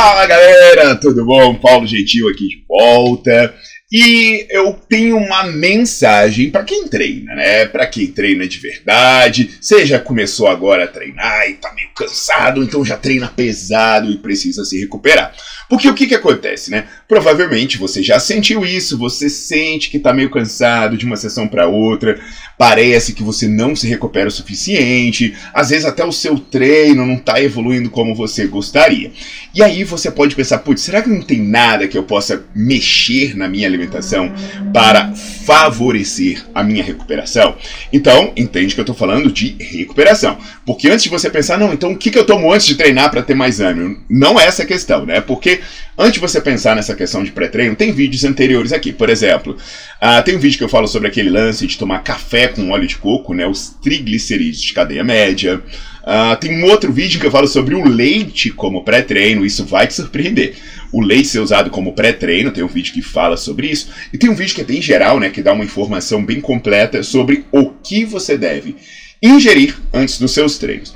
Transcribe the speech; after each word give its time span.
Fala 0.00 0.26
galera, 0.26 0.94
tudo 0.94 1.24
bom? 1.24 1.56
Paulo 1.56 1.84
Gentil 1.84 2.28
aqui 2.28 2.46
de 2.46 2.64
volta. 2.68 3.52
E 3.90 4.46
eu 4.50 4.78
tenho 4.86 5.16
uma 5.16 5.44
mensagem 5.44 6.50
para 6.50 6.62
quem 6.62 6.86
treina, 6.86 7.34
né? 7.34 7.64
Para 7.64 7.86
quem 7.86 8.06
treina 8.08 8.46
de 8.46 8.58
verdade. 8.58 9.50
Já 9.84 9.98
começou 9.98 10.46
agora 10.46 10.84
a 10.84 10.88
treinar 10.88 11.48
e 11.48 11.54
tá 11.54 11.72
meio 11.72 11.88
cansado, 11.96 12.62
então 12.62 12.84
já 12.84 12.98
treina 12.98 13.28
pesado 13.28 14.10
e 14.10 14.18
precisa 14.18 14.62
se 14.62 14.78
recuperar. 14.78 15.34
Porque 15.70 15.88
o 15.88 15.94
que 15.94 16.06
que 16.06 16.14
acontece, 16.14 16.70
né? 16.70 16.86
Provavelmente 17.06 17.78
você 17.78 18.02
já 18.02 18.20
sentiu 18.20 18.64
isso, 18.64 18.98
você 18.98 19.30
sente 19.30 19.88
que 19.88 19.98
tá 19.98 20.12
meio 20.12 20.30
cansado 20.30 20.96
de 20.96 21.06
uma 21.06 21.16
sessão 21.16 21.48
para 21.48 21.66
outra, 21.66 22.20
parece 22.58 23.14
que 23.14 23.22
você 23.22 23.48
não 23.48 23.74
se 23.74 23.86
recupera 23.86 24.28
o 24.28 24.32
suficiente, 24.32 25.34
às 25.52 25.70
vezes 25.70 25.84
até 25.84 26.04
o 26.04 26.12
seu 26.12 26.38
treino 26.38 27.06
não 27.06 27.18
tá 27.18 27.42
evoluindo 27.42 27.90
como 27.90 28.14
você 28.14 28.46
gostaria. 28.46 29.12
E 29.54 29.62
aí 29.62 29.84
você 29.84 30.10
pode 30.10 30.34
pensar, 30.34 30.58
putz, 30.58 30.82
será 30.82 31.02
que 31.02 31.08
não 31.08 31.22
tem 31.22 31.40
nada 31.40 31.88
que 31.88 31.96
eu 31.96 32.02
possa 32.02 32.44
mexer 32.54 33.36
na 33.36 33.48
minha 33.48 33.68
alimentação 33.78 34.32
para 34.72 35.12
favorecer 35.14 36.44
a 36.54 36.62
minha 36.62 36.82
recuperação? 36.82 37.56
Então, 37.92 38.32
entende 38.36 38.74
que 38.74 38.80
eu 38.80 38.82
estou 38.82 38.96
falando 38.96 39.30
de 39.30 39.56
recuperação. 39.58 40.36
Porque 40.66 40.88
antes 40.88 41.04
de 41.04 41.08
você 41.08 41.30
pensar, 41.30 41.58
não, 41.58 41.72
então 41.72 41.92
o 41.92 41.96
que, 41.96 42.10
que 42.10 42.18
eu 42.18 42.26
tomo 42.26 42.52
antes 42.52 42.66
de 42.66 42.74
treinar 42.74 43.10
para 43.10 43.22
ter 43.22 43.34
mais 43.34 43.60
ânimo? 43.60 43.98
Não 44.10 44.38
é 44.38 44.46
essa 44.46 44.64
a 44.64 44.66
questão, 44.66 45.06
né? 45.06 45.20
Porque 45.20 45.60
antes 45.96 46.14
de 46.14 46.20
você 46.20 46.40
pensar 46.40 46.74
nessa 46.74 46.94
questão 46.94 47.22
de 47.22 47.30
pré-treino, 47.30 47.76
tem 47.76 47.92
vídeos 47.92 48.24
anteriores 48.24 48.72
aqui. 48.72 48.92
Por 48.92 49.08
exemplo, 49.08 49.56
uh, 50.02 50.22
tem 50.24 50.36
um 50.36 50.40
vídeo 50.40 50.58
que 50.58 50.64
eu 50.64 50.68
falo 50.68 50.88
sobre 50.88 51.08
aquele 51.08 51.30
lance 51.30 51.66
de 51.66 51.78
tomar 51.78 52.02
café 52.02 52.48
com 52.48 52.70
óleo 52.70 52.86
de 52.86 52.96
coco, 52.96 53.32
né? 53.32 53.46
Os 53.46 53.70
triglicerídeos 53.82 54.60
de 54.60 54.72
cadeia 54.72 55.04
média. 55.04 55.62
Uh, 56.02 56.36
tem 56.40 56.62
um 56.62 56.64
outro 56.64 56.92
vídeo 56.92 57.20
que 57.20 57.26
eu 57.26 57.30
falo 57.30 57.46
sobre 57.46 57.74
o 57.74 57.86
leite 57.86 58.50
como 58.50 58.84
pré-treino, 58.84 59.44
isso 59.44 59.64
vai 59.64 59.86
te 59.86 59.94
surpreender. 59.94 60.54
O 60.92 61.02
leite 61.02 61.28
ser 61.28 61.40
usado 61.40 61.70
como 61.70 61.92
pré-treino, 61.92 62.50
tem 62.50 62.64
um 62.64 62.68
vídeo 62.68 62.94
que 62.94 63.02
fala 63.02 63.36
sobre 63.36 63.68
isso. 63.68 63.88
E 64.12 64.18
tem 64.18 64.30
um 64.30 64.34
vídeo 64.34 64.54
que 64.54 64.60
é 64.60 64.64
bem 64.64 64.80
geral, 64.80 65.20
né, 65.20 65.30
que 65.30 65.42
dá 65.42 65.52
uma 65.52 65.64
informação 65.64 66.24
bem 66.24 66.40
completa 66.40 67.02
sobre 67.02 67.44
o 67.52 67.70
que 67.70 68.04
você 68.04 68.38
deve 68.38 68.76
ingerir 69.22 69.76
antes 69.92 70.18
dos 70.18 70.32
seus 70.32 70.56
treinos. 70.58 70.94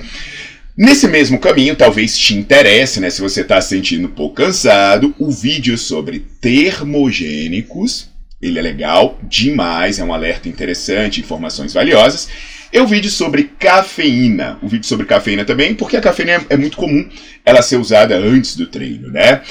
Nesse 0.75 1.07
mesmo 1.07 1.37
caminho, 1.37 1.75
talvez 1.75 2.17
te 2.17 2.33
interesse, 2.33 2.99
né, 2.99 3.09
se 3.11 3.21
você 3.21 3.41
está 3.41 3.61
sentindo 3.61 4.07
um 4.07 4.11
pouco 4.11 4.35
cansado, 4.35 5.13
o 5.19 5.29
vídeo 5.29 5.77
sobre 5.77 6.25
termogênicos. 6.41 8.09
Ele 8.41 8.57
é 8.57 8.61
legal 8.61 9.19
demais, 9.21 9.99
é 9.99 10.03
um 10.03 10.11
alerta 10.11 10.49
interessante, 10.49 11.21
informações 11.21 11.73
valiosas. 11.73 12.27
E 12.73 12.79
o 12.79 12.87
vídeo 12.87 13.11
sobre 13.11 13.51
cafeína. 13.59 14.57
O 14.59 14.67
vídeo 14.67 14.87
sobre 14.87 15.05
cafeína 15.05 15.45
também, 15.45 15.75
porque 15.75 15.95
a 15.95 16.01
cafeína 16.01 16.31
é, 16.31 16.41
é 16.49 16.57
muito 16.57 16.75
comum 16.75 17.07
ela 17.45 17.61
ser 17.61 17.77
usada 17.77 18.17
antes 18.17 18.55
do 18.55 18.65
treino, 18.65 19.11
né? 19.11 19.41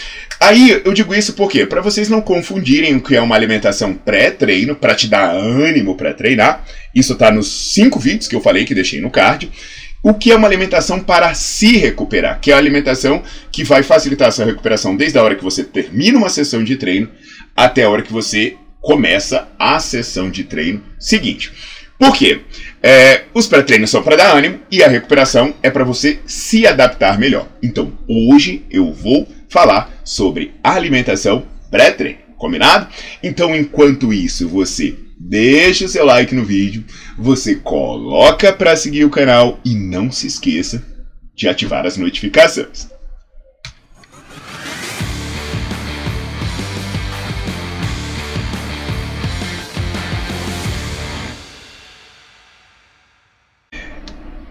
Aí 0.41 0.83
eu 0.85 0.93
digo 0.93 1.15
isso 1.15 1.35
porque 1.35 1.65
para 1.65 1.81
vocês 1.81 2.09
não 2.09 2.21
confundirem 2.21 2.97
o 2.97 3.01
que 3.01 3.15
é 3.15 3.21
uma 3.21 3.37
alimentação 3.37 3.95
pré-treino 3.95 4.75
para 4.75 4.97
te 4.97 5.07
dar 5.07 5.31
ânimo 5.31 5.97
para 5.97 6.13
treinar. 6.13 6.65
Isso 6.93 7.15
tá 7.15 7.31
nos 7.31 7.73
cinco 7.73 8.01
vídeos 8.01 8.27
que 8.27 8.35
eu 8.35 8.41
falei 8.41 8.65
que 8.65 8.75
deixei 8.75 9.01
no 9.01 9.09
card. 9.09 9.49
O 10.03 10.15
que 10.15 10.33
é 10.33 10.35
uma 10.35 10.49
alimentação 10.49 10.99
para 10.99 11.33
se 11.33 11.77
recuperar, 11.77 12.41
que 12.41 12.51
é 12.51 12.55
a 12.55 12.59
alimentação 12.59 13.23
que 13.53 13.63
vai 13.63 13.85
facilitar 13.85 14.27
a 14.27 14.33
sua 14.33 14.47
recuperação 14.47 14.97
desde 14.97 15.17
a 15.17 15.23
hora 15.23 15.37
que 15.37 15.45
você 15.45 15.63
termina 15.63 16.19
uma 16.19 16.29
sessão 16.29 16.65
de 16.65 16.75
treino 16.75 17.09
até 17.57 17.85
a 17.85 17.89
hora 17.89 18.03
que 18.03 18.13
você 18.13 18.57
começa 18.81 19.47
a 19.57 19.79
sessão 19.79 20.29
de 20.29 20.43
treino 20.43 20.83
seguinte. 20.99 21.53
Por 22.03 22.17
quê? 22.17 22.41
É, 22.83 23.27
os 23.33 23.47
pré-treinos 23.47 23.89
são 23.89 24.03
para 24.03 24.17
dar 24.17 24.37
ânimo 24.37 24.59
e 24.69 24.83
a 24.83 24.89
recuperação 24.89 25.55
é 25.63 25.71
para 25.71 25.85
você 25.85 26.19
se 26.27 26.67
adaptar 26.67 27.17
melhor. 27.17 27.49
Então, 27.63 27.97
hoje 28.09 28.67
eu 28.69 28.93
vou 28.93 29.29
falar 29.49 29.89
sobre 30.03 30.53
alimentação 30.65 31.47
pré-treino. 31.71 32.19
Combinado? 32.37 32.89
Então, 33.23 33.55
enquanto 33.55 34.13
isso, 34.13 34.49
você 34.49 34.97
deixa 35.17 35.85
o 35.85 35.89
seu 35.89 36.05
like 36.05 36.35
no 36.35 36.45
vídeo, 36.45 36.83
você 37.17 37.55
coloca 37.55 38.53
para 38.53 38.75
seguir 38.75 39.05
o 39.05 39.11
canal 39.11 39.61
e 39.65 39.73
não 39.73 40.11
se 40.11 40.27
esqueça 40.27 40.85
de 41.37 41.49
ativar 41.49 41.87
as 41.87 41.97
notificações. 41.97 42.89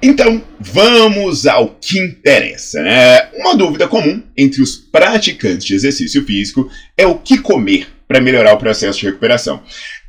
Então, 0.03 0.41
vamos 0.59 1.45
ao 1.45 1.75
que 1.79 1.99
interessa, 1.99 2.81
né? 2.81 3.29
Uma 3.35 3.55
dúvida 3.55 3.87
comum 3.87 4.23
entre 4.35 4.59
os 4.59 4.75
praticantes 4.75 5.63
de 5.63 5.75
exercício 5.75 6.25
físico 6.25 6.67
é 6.97 7.05
o 7.05 7.19
que 7.19 7.37
comer 7.37 7.87
para 8.07 8.19
melhorar 8.19 8.53
o 8.53 8.57
processo 8.57 8.99
de 8.99 9.05
recuperação. 9.05 9.61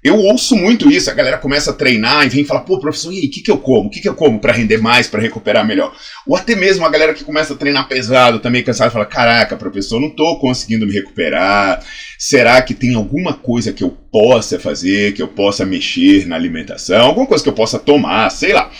Eu 0.03 0.17
ouço 0.17 0.57
muito 0.57 0.91
isso, 0.91 1.11
a 1.11 1.15
galera 1.15 1.37
começa 1.37 1.71
a 1.71 1.75
treinar 1.75 2.25
e 2.25 2.31
vem 2.31 2.45
falar, 2.45 2.63
pô, 2.63 2.81
professor, 2.81 3.13
e 3.13 3.21
aí, 3.21 3.27
o 3.27 3.31
que, 3.31 3.43
que 3.43 3.51
eu 3.51 3.59
como? 3.59 3.89
O 3.89 3.91
que, 3.91 4.01
que 4.01 4.09
eu 4.09 4.15
como 4.15 4.41
para 4.41 4.53
render 4.53 4.79
mais, 4.79 5.07
para 5.07 5.21
recuperar 5.21 5.65
melhor? 5.65 5.95
Ou 6.27 6.35
até 6.35 6.57
mesmo 6.57 6.87
a 6.87 6.89
galera 6.89 7.13
que 7.13 7.23
começa 7.23 7.53
a 7.53 7.57
treinar 7.57 7.87
pesado, 7.87 8.41
também 8.41 8.65
cansado, 8.65 8.91
fala, 8.91 9.05
caraca, 9.05 9.57
professor, 9.57 10.01
não 10.01 10.11
tô 10.11 10.39
conseguindo 10.39 10.87
me 10.87 10.93
recuperar. 10.93 11.85
Será 12.19 12.61
que 12.63 12.73
tem 12.73 12.95
alguma 12.95 13.35
coisa 13.35 13.73
que 13.73 13.85
eu 13.85 13.91
possa 13.91 14.59
fazer, 14.59 15.13
que 15.13 15.23
eu 15.23 15.29
possa 15.29 15.67
mexer 15.67 16.27
na 16.27 16.35
alimentação, 16.35 17.03
alguma 17.03 17.27
coisa 17.27 17.45
que 17.45 17.51
eu 17.51 17.55
possa 17.55 17.79
tomar, 17.79 18.31
sei 18.31 18.55
lá. 18.55 18.73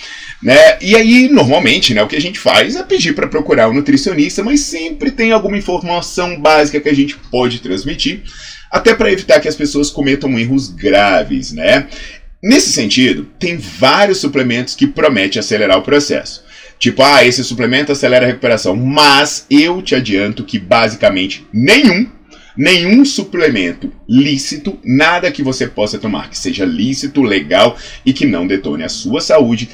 Né? 0.43 0.77
E 0.81 0.97
aí, 0.97 1.29
normalmente, 1.29 1.95
né, 1.95 2.03
o 2.03 2.09
que 2.09 2.17
a 2.17 2.21
gente 2.21 2.39
faz 2.39 2.75
é 2.75 2.83
pedir 2.83 3.15
para 3.15 3.29
procurar 3.29 3.69
um 3.69 3.73
nutricionista, 3.73 4.43
mas 4.43 4.61
sempre 4.61 5.13
tem 5.13 5.31
alguma 5.31 5.57
informação 5.57 6.39
básica 6.41 6.81
que 6.81 6.89
a 6.89 6.95
gente 6.95 7.17
pode 7.31 7.61
transmitir, 7.61 8.23
até 8.69 8.93
para 8.93 9.13
evitar 9.13 9.39
que 9.39 9.47
as 9.47 9.55
pessoas 9.55 9.89
cometam 9.91 10.37
erros 10.37 10.69
graves, 10.69 11.53
né? 11.53 11.87
Nesse 12.43 12.73
sentido, 12.73 13.29
tem 13.39 13.57
vários 13.57 14.19
suplementos 14.19 14.75
que 14.75 14.87
prometem 14.87 15.39
acelerar 15.39 15.79
o 15.79 15.83
processo. 15.83 16.43
Tipo, 16.77 17.05
ah, 17.05 17.25
esse 17.25 17.45
suplemento 17.45 17.93
acelera 17.93 18.27
a 18.27 18.29
recuperação, 18.29 18.75
mas 18.75 19.47
eu 19.49 19.81
te 19.81 19.95
adianto 19.95 20.43
que 20.43 20.59
basicamente 20.59 21.47
nenhum 21.53 22.09
nenhum 22.57 23.05
suplemento 23.05 23.91
lícito, 24.07 24.79
nada 24.85 25.31
que 25.31 25.43
você 25.43 25.67
possa 25.67 25.99
tomar 25.99 26.29
que 26.29 26.39
seja 26.39 26.65
lícito, 26.65 27.23
legal 27.23 27.79
e 28.05 28.13
que 28.13 28.27
não 28.27 28.47
detone 28.47 28.83
a 28.83 28.89
sua 28.89 29.21
saúde, 29.21 29.71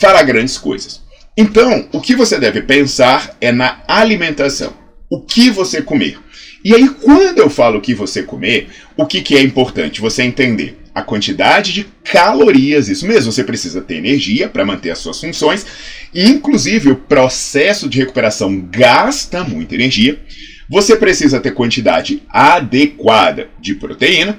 fará 0.00 0.22
grandes 0.22 0.56
coisas. 0.56 1.02
Então, 1.36 1.88
o 1.92 2.00
que 2.00 2.16
você 2.16 2.38
deve 2.38 2.62
pensar 2.62 3.36
é 3.40 3.52
na 3.52 3.82
alimentação. 3.86 4.72
O 5.08 5.20
que 5.20 5.50
você 5.50 5.82
comer. 5.82 6.18
E 6.64 6.74
aí, 6.74 6.88
quando 6.88 7.38
eu 7.38 7.48
falo 7.48 7.78
o 7.78 7.80
que 7.80 7.94
você 7.94 8.22
comer, 8.22 8.68
o 8.96 9.06
que, 9.06 9.20
que 9.20 9.36
é 9.36 9.42
importante? 9.42 10.00
Você 10.00 10.22
entender 10.22 10.78
a 10.94 11.02
quantidade 11.02 11.72
de 11.72 11.86
calorias, 12.04 12.88
isso 12.88 13.06
mesmo, 13.06 13.30
você 13.30 13.44
precisa 13.44 13.80
ter 13.80 13.96
energia 13.96 14.48
para 14.48 14.64
manter 14.64 14.90
as 14.90 14.98
suas 14.98 15.20
funções, 15.20 15.64
e 16.12 16.28
inclusive 16.28 16.90
o 16.90 16.96
processo 16.96 17.88
de 17.88 17.98
recuperação 17.98 18.60
gasta 18.70 19.44
muita 19.44 19.74
energia. 19.74 20.20
Você 20.68 20.96
precisa 20.96 21.40
ter 21.40 21.52
quantidade 21.52 22.22
adequada 22.28 23.48
de 23.60 23.74
proteína, 23.74 24.38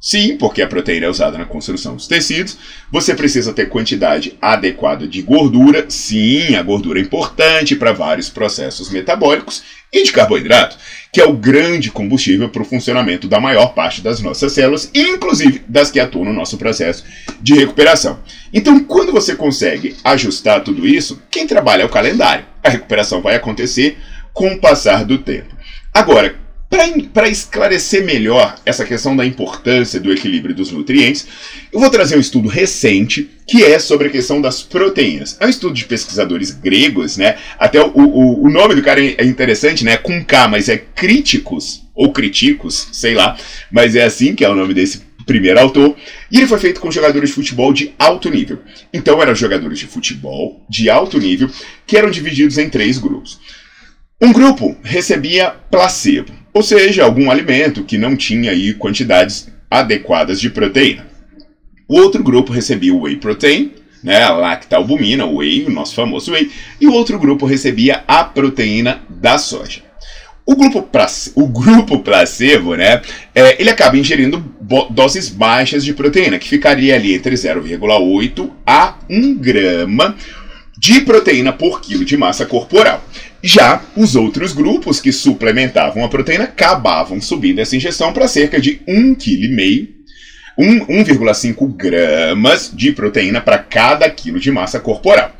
Sim, 0.00 0.36
porque 0.36 0.62
a 0.62 0.66
proteína 0.66 1.06
é 1.06 1.10
usada 1.10 1.36
na 1.36 1.44
construção 1.44 1.96
dos 1.96 2.06
tecidos. 2.06 2.56
Você 2.92 3.14
precisa 3.14 3.52
ter 3.52 3.68
quantidade 3.68 4.38
adequada 4.40 5.08
de 5.08 5.20
gordura. 5.22 5.86
Sim, 5.88 6.54
a 6.54 6.62
gordura 6.62 7.00
é 7.00 7.02
importante 7.02 7.74
para 7.74 7.92
vários 7.92 8.28
processos 8.28 8.90
metabólicos. 8.90 9.62
e 9.92 10.02
de 10.02 10.12
carboidrato, 10.12 10.76
que 11.10 11.20
é 11.20 11.24
o 11.24 11.32
grande 11.32 11.90
combustível 11.90 12.50
para 12.50 12.60
o 12.60 12.64
funcionamento 12.64 13.26
da 13.26 13.40
maior 13.40 13.72
parte 13.72 14.02
das 14.02 14.20
nossas 14.20 14.52
células, 14.52 14.90
inclusive 14.94 15.62
das 15.66 15.90
que 15.90 15.98
atuam 15.98 16.26
no 16.26 16.32
nosso 16.32 16.58
processo 16.58 17.04
de 17.40 17.54
recuperação. 17.54 18.20
Então, 18.52 18.80
quando 18.84 19.12
você 19.12 19.34
consegue 19.34 19.96
ajustar 20.04 20.62
tudo 20.62 20.86
isso, 20.86 21.22
quem 21.30 21.46
trabalha 21.46 21.82
é 21.82 21.86
o 21.86 21.90
calendário. 21.90 22.44
A 22.62 22.68
recuperação 22.68 23.22
vai 23.22 23.34
acontecer 23.34 23.96
com 24.32 24.52
o 24.52 24.60
passar 24.60 25.04
do 25.06 25.18
tempo. 25.18 25.56
Agora, 25.92 26.36
para 27.12 27.28
esclarecer 27.28 28.04
melhor 28.04 28.54
essa 28.64 28.84
questão 28.84 29.16
da 29.16 29.24
importância 29.24 29.98
do 29.98 30.12
equilíbrio 30.12 30.54
dos 30.54 30.70
nutrientes, 30.70 31.26
eu 31.72 31.80
vou 31.80 31.90
trazer 31.90 32.16
um 32.16 32.20
estudo 32.20 32.48
recente 32.48 33.30
que 33.46 33.64
é 33.64 33.78
sobre 33.78 34.08
a 34.08 34.10
questão 34.10 34.40
das 34.40 34.62
proteínas. 34.62 35.36
É 35.40 35.46
um 35.46 35.48
estudo 35.48 35.74
de 35.74 35.86
pesquisadores 35.86 36.50
gregos, 36.50 37.16
né? 37.16 37.36
Até 37.58 37.80
o, 37.80 37.90
o, 37.94 38.44
o 38.44 38.50
nome 38.50 38.74
do 38.74 38.82
cara 38.82 39.00
é 39.00 39.24
interessante, 39.24 39.82
né? 39.82 39.96
Com 39.96 40.22
K, 40.22 40.48
mas 40.48 40.68
é 40.68 40.76
Críticos, 40.76 41.82
ou 41.94 42.12
Criticos, 42.12 42.88
sei 42.92 43.14
lá, 43.14 43.36
mas 43.72 43.96
é 43.96 44.04
assim 44.04 44.34
que 44.34 44.44
é 44.44 44.48
o 44.48 44.54
nome 44.54 44.74
desse 44.74 45.08
primeiro 45.24 45.60
autor, 45.60 45.94
e 46.30 46.38
ele 46.38 46.46
foi 46.46 46.58
feito 46.58 46.80
com 46.80 46.90
jogadores 46.90 47.28
de 47.28 47.34
futebol 47.34 47.72
de 47.72 47.92
alto 47.98 48.30
nível. 48.30 48.58
Então 48.92 49.22
eram 49.22 49.34
jogadores 49.34 49.78
de 49.78 49.86
futebol 49.86 50.64
de 50.68 50.88
alto 50.88 51.18
nível 51.18 51.50
que 51.86 51.96
eram 51.96 52.10
divididos 52.10 52.56
em 52.56 52.68
três 52.68 52.98
grupos. 52.98 53.38
Um 54.20 54.32
grupo 54.32 54.76
recebia 54.82 55.54
placebo, 55.70 56.32
ou 56.52 56.60
seja, 56.60 57.04
algum 57.04 57.30
alimento 57.30 57.84
que 57.84 57.96
não 57.96 58.16
tinha 58.16 58.50
aí 58.50 58.74
quantidades 58.74 59.48
adequadas 59.70 60.40
de 60.40 60.50
proteína. 60.50 61.06
O 61.86 62.00
outro 62.00 62.20
grupo 62.20 62.52
recebia 62.52 62.92
whey 62.92 63.14
protein, 63.14 63.74
né, 64.02 64.24
a 64.24 64.32
lactalbumina, 64.32 65.24
o 65.24 65.36
whey, 65.36 65.64
o 65.66 65.70
nosso 65.70 65.94
famoso 65.94 66.32
whey, 66.32 66.50
e 66.80 66.88
o 66.88 66.92
outro 66.92 67.16
grupo 67.16 67.46
recebia 67.46 68.02
a 68.08 68.24
proteína 68.24 69.02
da 69.08 69.38
soja. 69.38 69.82
O 70.44 70.56
grupo, 70.56 70.88
o 71.36 71.46
grupo 71.46 72.00
placebo, 72.00 72.74
né, 72.74 73.00
é, 73.32 73.60
ele 73.60 73.70
acaba 73.70 73.96
ingerindo 73.96 74.44
doses 74.90 75.28
baixas 75.28 75.84
de 75.84 75.94
proteína, 75.94 76.40
que 76.40 76.48
ficaria 76.48 76.96
ali 76.96 77.14
entre 77.14 77.36
0,8 77.36 78.50
a 78.66 78.96
1 79.08 79.36
grama 79.36 80.16
de 80.76 81.00
proteína 81.02 81.52
por 81.52 81.80
quilo 81.80 82.04
de 82.04 82.16
massa 82.16 82.46
corporal. 82.46 83.04
Já 83.42 83.82
os 83.96 84.16
outros 84.16 84.52
grupos 84.52 85.00
que 85.00 85.12
suplementavam 85.12 86.04
a 86.04 86.08
proteína 86.08 86.44
acabavam 86.44 87.20
subindo 87.20 87.60
essa 87.60 87.76
ingestão 87.76 88.12
para 88.12 88.26
cerca 88.26 88.60
de 88.60 88.80
1,5 88.88 89.16
kg 89.16 89.98
1,5 90.58 91.76
gramas 91.76 92.72
de 92.74 92.90
proteína 92.90 93.40
para 93.40 93.58
cada 93.58 94.10
quilo 94.10 94.40
de 94.40 94.50
massa 94.50 94.80
corporal. 94.80 95.32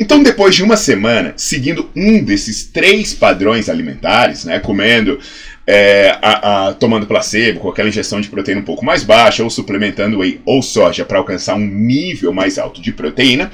Então, 0.00 0.22
depois 0.22 0.54
de 0.54 0.62
uma 0.62 0.76
semana, 0.76 1.34
seguindo 1.36 1.90
um 1.94 2.24
desses 2.24 2.64
três 2.64 3.12
padrões 3.12 3.68
alimentares, 3.68 4.44
né, 4.46 4.58
comendo, 4.58 5.20
é, 5.66 6.16
a, 6.22 6.68
a, 6.68 6.74
tomando 6.74 7.06
placebo, 7.06 7.60
com 7.60 7.68
aquela 7.68 7.90
injeção 7.90 8.20
de 8.20 8.30
proteína 8.30 8.62
um 8.62 8.64
pouco 8.64 8.84
mais 8.84 9.04
baixa, 9.04 9.44
ou 9.44 9.50
suplementando 9.50 10.18
whey 10.18 10.40
ou 10.46 10.62
soja 10.62 11.04
para 11.04 11.18
alcançar 11.18 11.54
um 11.54 11.66
nível 11.66 12.32
mais 12.32 12.58
alto 12.58 12.80
de 12.80 12.92
proteína, 12.92 13.52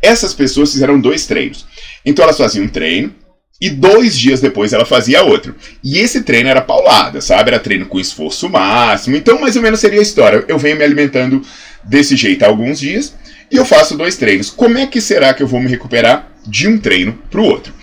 essas 0.00 0.32
pessoas 0.32 0.72
fizeram 0.72 1.00
dois 1.00 1.26
treinos. 1.26 1.66
Então, 2.06 2.24
elas 2.24 2.38
faziam 2.38 2.64
um 2.64 2.68
treino, 2.68 3.12
e 3.60 3.68
dois 3.68 4.18
dias 4.18 4.40
depois 4.40 4.72
ela 4.72 4.86
fazia 4.86 5.22
outro. 5.22 5.54
E 5.84 5.98
esse 5.98 6.22
treino 6.22 6.48
era 6.48 6.62
paulada, 6.62 7.20
sabe? 7.20 7.50
Era 7.50 7.58
treino 7.58 7.86
com 7.86 8.00
esforço 8.00 8.48
máximo. 8.48 9.16
Então, 9.16 9.38
mais 9.38 9.54
ou 9.54 9.62
menos 9.62 9.80
seria 9.80 10.00
a 10.00 10.02
história. 10.02 10.44
Eu 10.48 10.58
venho 10.58 10.76
me 10.76 10.84
alimentando 10.84 11.42
desse 11.84 12.16
jeito 12.16 12.42
há 12.42 12.48
alguns 12.48 12.80
dias 12.80 13.14
e 13.50 13.56
eu 13.56 13.64
faço 13.66 13.98
dois 13.98 14.16
treinos. 14.16 14.48
Como 14.48 14.78
é 14.78 14.86
que 14.86 15.00
será 15.00 15.34
que 15.34 15.42
eu 15.42 15.46
vou 15.46 15.60
me 15.60 15.68
recuperar 15.68 16.30
de 16.46 16.66
um 16.66 16.78
treino 16.78 17.18
para 17.30 17.40
o 17.40 17.44
outro? 17.44 17.74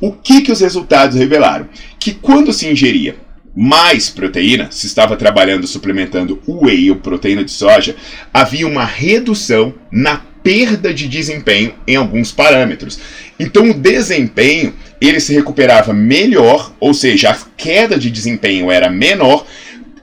O 0.00 0.12
que, 0.12 0.40
que 0.40 0.52
os 0.52 0.60
resultados 0.60 1.16
revelaram? 1.16 1.68
Que 1.98 2.12
quando 2.12 2.52
se 2.52 2.66
ingeria 2.66 3.16
mais 3.54 4.10
proteína, 4.10 4.68
se 4.70 4.86
estava 4.86 5.16
trabalhando 5.16 5.66
suplementando 5.66 6.40
whey 6.46 6.90
ou 6.90 6.96
proteína 6.96 7.42
de 7.42 7.50
soja, 7.50 7.96
havia 8.32 8.66
uma 8.66 8.84
redução 8.84 9.74
na 9.90 10.20
perda 10.42 10.94
de 10.94 11.08
desempenho 11.08 11.74
em 11.88 11.96
alguns 11.96 12.30
parâmetros. 12.30 13.00
Então 13.40 13.70
o 13.70 13.74
desempenho 13.74 14.74
ele 15.00 15.20
se 15.20 15.34
recuperava 15.34 15.92
melhor, 15.92 16.72
ou 16.80 16.94
seja, 16.94 17.30
a 17.30 17.38
queda 17.56 17.98
de 17.98 18.10
desempenho 18.10 18.70
era 18.70 18.88
menor 18.88 19.46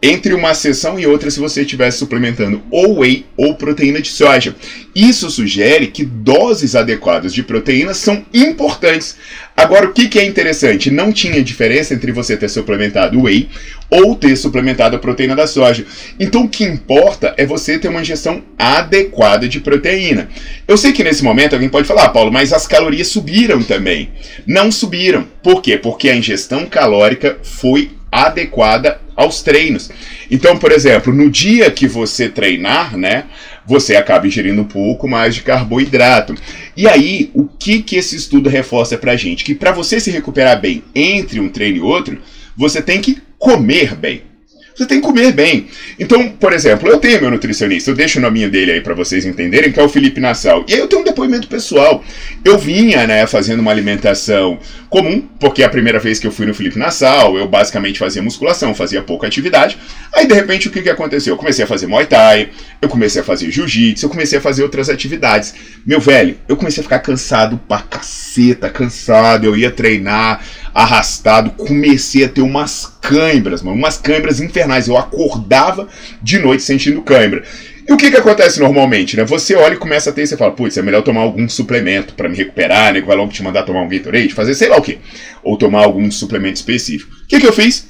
entre 0.05 0.33
uma 0.33 0.53
sessão 0.53 0.99
e 0.99 1.07
outra 1.07 1.31
se 1.31 1.39
você 1.39 1.61
estivesse 1.61 1.99
suplementando 1.99 2.61
ou 2.69 2.99
whey 2.99 3.25
ou 3.37 3.55
proteína 3.55 4.01
de 4.01 4.09
soja. 4.09 4.53
Isso 4.93 5.31
sugere 5.31 5.87
que 5.87 6.03
doses 6.03 6.75
adequadas 6.75 7.33
de 7.33 7.41
proteína 7.41 7.93
são 7.93 8.25
importantes. 8.33 9.15
Agora, 9.55 9.87
o 9.87 9.93
que, 9.93 10.09
que 10.09 10.19
é 10.19 10.25
interessante? 10.25 10.91
Não 10.91 11.13
tinha 11.13 11.41
diferença 11.41 11.93
entre 11.93 12.11
você 12.11 12.35
ter 12.35 12.49
suplementado 12.49 13.21
whey 13.21 13.47
ou 13.89 14.13
ter 14.13 14.35
suplementado 14.35 14.97
a 14.97 14.99
proteína 14.99 15.37
da 15.37 15.47
soja. 15.47 15.85
Então, 16.19 16.43
o 16.43 16.49
que 16.49 16.65
importa 16.65 17.33
é 17.37 17.45
você 17.45 17.79
ter 17.79 17.87
uma 17.87 18.01
ingestão 18.01 18.43
adequada 18.59 19.47
de 19.47 19.61
proteína. 19.61 20.27
Eu 20.67 20.75
sei 20.75 20.91
que 20.91 21.03
nesse 21.03 21.23
momento 21.23 21.53
alguém 21.53 21.69
pode 21.69 21.87
falar, 21.87 22.05
ah, 22.05 22.09
Paulo, 22.09 22.31
mas 22.31 22.51
as 22.51 22.67
calorias 22.67 23.07
subiram 23.07 23.63
também. 23.63 24.09
Não 24.45 24.69
subiram. 24.69 25.25
Por 25.41 25.61
quê? 25.61 25.77
Porque 25.77 26.09
a 26.09 26.15
ingestão 26.15 26.65
calórica 26.65 27.37
foi 27.41 27.91
adequada 28.13 29.01
aos 29.15 29.41
treinos. 29.41 29.89
Então, 30.29 30.57
por 30.57 30.71
exemplo, 30.71 31.13
no 31.13 31.29
dia 31.29 31.71
que 31.71 31.87
você 31.87 32.29
treinar, 32.29 32.95
né, 32.95 33.25
você 33.65 33.95
acaba 33.95 34.27
ingerindo 34.27 34.61
um 34.61 34.65
pouco 34.65 35.07
mais 35.07 35.33
de 35.35 35.41
carboidrato. 35.41 36.35
E 36.77 36.87
aí, 36.87 37.31
o 37.33 37.45
que 37.45 37.81
que 37.81 37.95
esse 37.95 38.15
estudo 38.15 38.49
reforça 38.49 38.97
pra 38.97 39.15
gente? 39.15 39.43
Que 39.43 39.55
para 39.55 39.71
você 39.71 39.99
se 39.99 40.11
recuperar 40.11 40.59
bem 40.59 40.83
entre 40.93 41.39
um 41.39 41.49
treino 41.49 41.77
e 41.77 41.81
outro, 41.81 42.19
você 42.55 42.81
tem 42.81 43.01
que 43.01 43.21
comer 43.39 43.95
bem. 43.95 44.32
Você 44.75 44.87
tem 44.87 44.99
que 44.99 45.05
comer 45.05 45.31
bem. 45.31 45.67
Então, 45.99 46.29
por 46.29 46.51
exemplo, 46.51 46.89
eu 46.89 46.97
tenho 46.97 47.21
meu 47.21 47.29
nutricionista, 47.29 47.91
eu 47.91 47.95
deixo 47.95 48.17
o 48.17 48.21
nominho 48.21 48.49
dele 48.49 48.71
aí 48.71 48.81
para 48.81 48.95
vocês 48.95 49.25
entenderem, 49.25 49.71
que 49.71 49.79
é 49.79 49.83
o 49.83 49.89
Felipe 49.89 50.19
Nassau. 50.19 50.65
E 50.67 50.73
aí 50.73 50.79
eu 50.79 50.87
tenho 50.87 51.01
um 51.01 51.05
depoimento 51.05 51.47
pessoal. 51.47 52.03
Eu 52.43 52.57
vinha, 52.57 53.05
né, 53.05 53.27
fazendo 53.27 53.59
uma 53.59 53.71
alimentação 53.71 54.57
comum, 54.89 55.21
porque 55.39 55.61
é 55.61 55.65
a 55.65 55.69
primeira 55.69 55.99
vez 55.99 56.19
que 56.19 56.25
eu 56.25 56.31
fui 56.31 56.45
no 56.45 56.53
Felipe 56.53 56.79
Nassau, 56.79 57.37
eu 57.37 57.47
basicamente 57.47 57.99
fazia 57.99 58.21
musculação, 58.21 58.73
fazia 58.73 59.01
pouca 59.01 59.27
atividade. 59.27 59.77
Aí, 60.11 60.27
de 60.27 60.33
repente, 60.33 60.67
o 60.67 60.71
que, 60.71 60.81
que 60.81 60.89
aconteceu? 60.89 61.33
Eu 61.33 61.37
comecei 61.37 61.65
a 61.65 61.67
fazer 61.67 61.85
Muay 61.85 62.07
Thai, 62.07 62.49
eu 62.81 62.89
comecei 62.89 63.21
a 63.21 63.23
fazer 63.23 63.51
Jiu-Jitsu, 63.51 64.05
eu 64.05 64.09
comecei 64.09 64.39
a 64.39 64.41
fazer 64.41 64.63
outras 64.63 64.89
atividades. 64.89 65.53
Meu 65.85 65.99
velho, 65.99 66.37
eu 66.47 66.57
comecei 66.57 66.81
a 66.81 66.83
ficar 66.83 66.99
cansado 66.99 67.59
pra 67.67 67.79
caceta, 67.79 68.69
cansado, 68.69 69.45
eu 69.45 69.55
ia 69.55 69.69
treinar 69.69 70.43
arrastado, 70.73 71.51
comecei 71.51 72.23
a 72.23 72.29
ter 72.29 72.41
umas 72.41 72.91
câimbras, 73.01 73.61
mano, 73.61 73.77
umas 73.77 73.97
câimbras 73.97 74.39
infernais. 74.39 74.87
Eu 74.87 74.97
acordava 74.97 75.87
de 76.21 76.39
noite 76.39 76.63
sentindo 76.63 77.01
câimbra. 77.01 77.43
E 77.87 77.91
o 77.91 77.97
que 77.97 78.09
que 78.09 78.17
acontece 78.17 78.59
normalmente, 78.59 79.17
né? 79.17 79.25
Você 79.25 79.55
olha 79.55 79.73
e 79.73 79.77
começa 79.77 80.09
a 80.09 80.13
ter 80.13 80.25
você 80.25 80.37
fala, 80.37 80.51
putz, 80.53 80.77
é 80.77 80.81
melhor 80.81 81.01
tomar 81.01 81.21
algum 81.21 81.47
suplemento 81.49 82.13
para 82.13 82.29
me 82.29 82.37
recuperar, 82.37 82.93
né? 82.93 83.01
Que 83.01 83.07
vai 83.07 83.17
logo 83.17 83.31
te 83.31 83.43
mandar 83.43 83.63
tomar 83.63 83.81
um 83.81 83.89
Gatorade, 83.89 84.33
fazer 84.33 84.55
sei 84.55 84.69
lá 84.69 84.77
o 84.77 84.81
quê. 84.81 84.99
Ou 85.43 85.57
tomar 85.57 85.83
algum 85.83 86.09
suplemento 86.09 86.55
específico. 86.55 87.13
O 87.23 87.27
que 87.27 87.39
que 87.39 87.47
eu 87.47 87.53
fiz? 87.53 87.87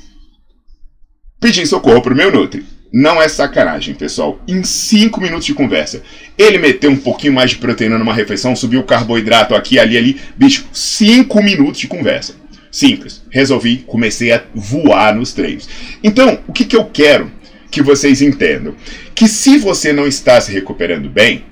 Pedi 1.39 1.65
socorro 1.67 2.01
pro 2.01 2.15
meu 2.15 2.31
Nutri. 2.31 2.65
Não 2.91 3.21
é 3.21 3.27
sacanagem, 3.27 3.95
pessoal. 3.95 4.39
Em 4.47 4.63
5 4.63 5.19
minutos 5.19 5.45
de 5.45 5.53
conversa, 5.53 6.03
ele 6.37 6.57
meteu 6.57 6.91
um 6.91 6.97
pouquinho 6.97 7.33
mais 7.33 7.49
de 7.49 7.57
proteína 7.57 7.97
numa 7.97 8.13
refeição, 8.13 8.55
subiu 8.55 8.81
o 8.81 8.85
carboidrato 8.85 9.55
aqui, 9.55 9.79
ali, 9.79 9.97
ali. 9.97 10.21
Bicho, 10.35 10.65
5 10.71 11.41
minutos 11.43 11.79
de 11.79 11.87
conversa. 11.87 12.35
Simples. 12.73 13.21
Resolvi, 13.29 13.83
comecei 13.85 14.31
a 14.31 14.41
voar 14.51 15.15
nos 15.15 15.31
treinos. 15.31 15.69
Então, 16.03 16.39
o 16.47 16.51
que, 16.51 16.65
que 16.65 16.75
eu 16.75 16.85
quero 16.85 17.31
que 17.69 17.83
vocês 17.83 18.19
entendam? 18.19 18.73
Que 19.13 19.27
se 19.27 19.59
você 19.59 19.93
não 19.93 20.07
está 20.07 20.41
se 20.41 20.51
recuperando 20.51 21.07
bem, 21.07 21.45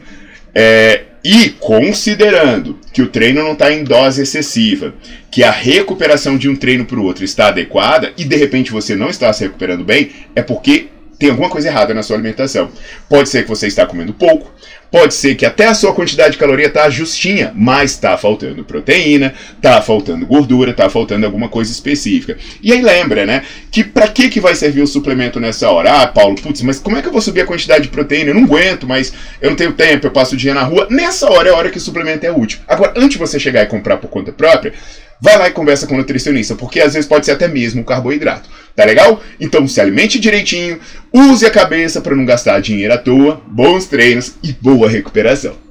é, 0.55 1.03
e 1.23 1.49
considerando 1.59 2.79
que 2.91 3.03
o 3.03 3.07
treino 3.07 3.43
não 3.43 3.53
está 3.53 3.71
em 3.71 3.83
dose 3.83 4.23
excessiva, 4.23 4.95
que 5.29 5.43
a 5.43 5.51
recuperação 5.51 6.39
de 6.39 6.49
um 6.49 6.55
treino 6.55 6.85
para 6.85 6.99
o 6.99 7.03
outro 7.03 7.23
está 7.23 7.49
adequada 7.49 8.11
e 8.17 8.23
de 8.23 8.35
repente 8.35 8.71
você 8.71 8.95
não 8.95 9.07
está 9.07 9.31
se 9.31 9.43
recuperando 9.43 9.83
bem, 9.83 10.09
é 10.35 10.41
porque 10.41 10.87
tem 11.19 11.29
alguma 11.29 11.51
coisa 11.51 11.67
errada 11.67 11.93
na 11.93 12.01
sua 12.01 12.15
alimentação. 12.15 12.71
Pode 13.07 13.29
ser 13.29 13.43
que 13.43 13.49
você 13.49 13.67
está 13.67 13.85
comendo 13.85 14.11
pouco, 14.11 14.51
pode 14.91 15.13
ser 15.13 15.35
que 15.35 15.45
até 15.45 15.67
a 15.67 15.73
sua 15.73 15.93
quantidade 15.93 16.33
de 16.33 16.37
caloria 16.37 16.67
está 16.67 16.89
justinha, 16.89 17.51
mas 17.55 17.91
está 17.91 18.17
faltando 18.17 18.63
proteína, 18.63 19.33
está 19.55 19.81
faltando 19.81 20.25
gordura, 20.25 20.71
está 20.71 20.89
faltando 20.89 21.25
alguma 21.25 21.47
coisa 21.47 21.71
específica. 21.71 22.37
E 22.61 22.73
aí 22.73 22.81
lembra, 22.81 23.25
né, 23.25 23.43
que 23.71 23.83
para 23.83 24.07
que 24.07 24.29
que 24.29 24.41
vai 24.41 24.53
servir 24.53 24.81
o 24.81 24.87
suplemento 24.87 25.39
nessa 25.39 25.69
hora? 25.69 26.01
Ah, 26.01 26.07
Paulo, 26.07 26.35
putz, 26.35 26.61
mas 26.61 26.77
como 26.77 26.97
é 26.97 27.01
que 27.01 27.07
eu 27.07 27.11
vou 27.11 27.21
subir 27.21 27.41
a 27.41 27.45
quantidade 27.45 27.83
de 27.83 27.89
proteína? 27.89 28.31
Eu 28.31 28.35
não 28.35 28.43
aguento, 28.43 28.85
mas 28.85 29.13
eu 29.41 29.49
não 29.49 29.55
tenho 29.55 29.71
tempo, 29.71 30.05
eu 30.05 30.11
passo 30.11 30.35
o 30.35 30.37
dia 30.37 30.53
na 30.53 30.63
rua. 30.63 30.87
Nessa 30.89 31.31
hora 31.31 31.49
é 31.49 31.51
a 31.53 31.55
hora 31.55 31.69
que 31.69 31.77
o 31.77 31.81
suplemento 31.81 32.25
é 32.25 32.31
útil. 32.31 32.59
Agora, 32.67 32.93
antes 32.97 33.11
de 33.11 33.17
você 33.17 33.39
chegar 33.39 33.63
e 33.63 33.67
comprar 33.67 33.97
por 33.97 34.09
conta 34.09 34.31
própria, 34.31 34.73
vai 35.21 35.37
lá 35.37 35.47
e 35.47 35.51
conversa 35.51 35.85
com 35.85 35.93
o 35.93 35.97
nutricionista, 35.97 36.55
porque 36.55 36.81
às 36.81 36.93
vezes 36.93 37.07
pode 37.07 37.25
ser 37.25 37.33
até 37.33 37.47
mesmo 37.47 37.83
carboidrato. 37.83 38.49
Tá 38.75 38.83
legal? 38.83 39.21
Então 39.39 39.67
se 39.67 39.79
alimente 39.79 40.19
direitinho, 40.19 40.79
use 41.13 41.45
a 41.45 41.51
cabeça 41.51 42.01
para 42.01 42.15
não 42.15 42.25
gastar 42.25 42.59
dinheiro 42.59 42.93
à 42.93 42.97
toa, 42.97 43.41
bons 43.47 43.85
treinos 43.85 44.33
e 44.41 44.51
boa 44.51 44.89
recuperação. 44.89 45.70